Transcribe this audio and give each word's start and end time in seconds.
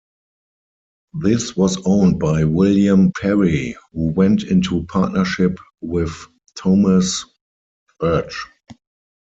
This 1.13 1.55
was 1.55 1.77
owned 1.85 2.19
by 2.19 2.43
William 2.43 3.11
Perry, 3.21 3.75
who 3.93 4.07
went 4.09 4.41
into 4.41 4.83
partnership 4.87 5.59
with 5.79 6.25
Thomas 6.55 7.23
Urch. 8.01 8.33